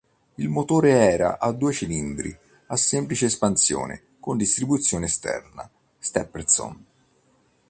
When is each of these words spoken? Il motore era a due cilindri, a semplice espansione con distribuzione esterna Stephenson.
Il 0.33 0.49
motore 0.49 0.93
era 1.11 1.37
a 1.37 1.51
due 1.51 1.71
cilindri, 1.73 2.35
a 2.69 2.75
semplice 2.75 3.27
espansione 3.27 4.01
con 4.19 4.35
distribuzione 4.35 5.05
esterna 5.05 5.69
Stephenson. 5.99 6.85